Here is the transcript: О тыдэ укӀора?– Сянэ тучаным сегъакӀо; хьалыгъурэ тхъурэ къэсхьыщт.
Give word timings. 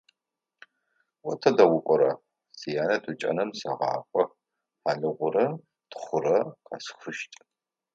О 1.29 1.31
тыдэ 1.41 1.65
укӀора?– 1.75 2.11
Сянэ 2.59 2.97
тучаным 3.03 3.49
сегъакӀо; 3.59 4.23
хьалыгъурэ 4.83 5.45
тхъурэ 5.91 6.37
къэсхьыщт. 6.65 7.31